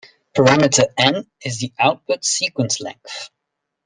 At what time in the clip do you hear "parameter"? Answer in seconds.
0.35-0.87